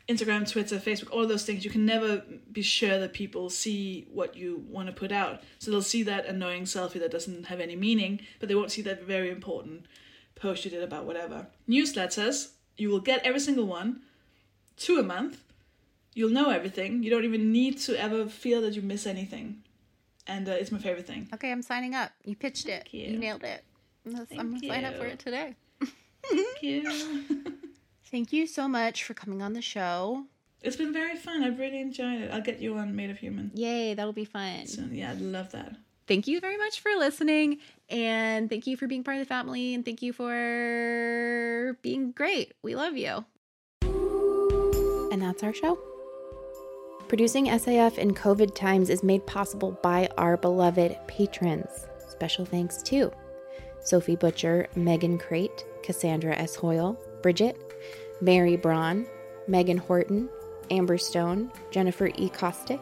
[0.10, 4.36] Instagram, Twitter, Facebook, all those things, you can never be sure that people see what
[4.36, 5.44] you want to put out.
[5.60, 8.82] So they'll see that annoying selfie that doesn't have any meaning, but they won't see
[8.84, 9.86] that very important
[10.36, 11.48] post you did about whatever.
[11.68, 14.02] Newsletters, you will get every single one,
[14.78, 15.44] two a month.
[16.14, 17.04] You'll know everything.
[17.04, 19.64] You don't even need to ever feel that you miss anything.
[20.26, 21.28] And uh, it's my favorite thing.
[21.34, 22.12] Okay, I'm signing up.
[22.24, 22.88] You pitched it.
[22.92, 23.12] You.
[23.12, 23.20] you.
[23.20, 23.64] nailed it.
[24.06, 25.56] I'm gonna- sign up for it today.
[26.24, 27.24] Thank you.
[28.12, 30.26] Thank you so much for coming on the show.
[30.62, 31.44] it's been very fun.
[31.44, 32.32] I've really enjoyed it.
[32.32, 33.52] I'll get you on Made of Human.
[33.54, 34.66] Yay, that'll be fun.
[34.68, 35.76] So yeah, I'd love that.
[36.08, 37.60] Thank you very much for listening.
[37.90, 39.74] And thank you for being part of the family.
[39.74, 42.54] And thank you for being great.
[42.62, 43.26] We love you.
[45.12, 45.78] And that's our show.
[47.10, 51.88] Producing SAF in COVID times is made possible by our beloved patrons.
[52.10, 53.12] Special thanks to
[53.88, 56.56] Sophie Butcher, Megan Crate, Cassandra S.
[56.56, 57.74] Hoyle, Bridget,
[58.20, 59.06] Mary Braun,
[59.48, 60.28] Megan Horton,
[60.70, 62.30] Amber Stone, Jennifer E.
[62.30, 62.82] Kostick,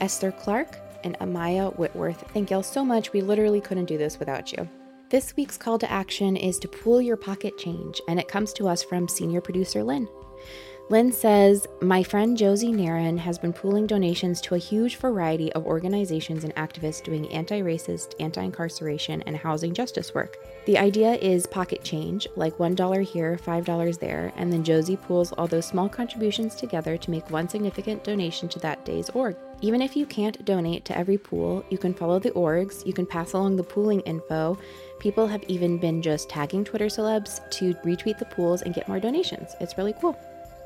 [0.00, 2.24] Esther Clark, and Amaya Whitworth.
[2.32, 3.12] Thank y'all so much.
[3.12, 4.68] We literally couldn't do this without you.
[5.08, 8.66] This week's call to action is to pool your pocket change, and it comes to
[8.66, 10.08] us from senior producer Lynn.
[10.90, 15.64] Lynn says, My friend Josie Naran has been pooling donations to a huge variety of
[15.64, 20.38] organizations and activists doing anti racist, anti incarceration, and housing justice work.
[20.66, 25.46] The idea is pocket change, like $1 here, $5 there, and then Josie pools all
[25.46, 29.36] those small contributions together to make one significant donation to that day's org.
[29.60, 33.06] Even if you can't donate to every pool, you can follow the orgs, you can
[33.06, 34.58] pass along the pooling info.
[34.98, 38.98] People have even been just tagging Twitter celebs to retweet the pools and get more
[38.98, 39.54] donations.
[39.60, 40.18] It's really cool.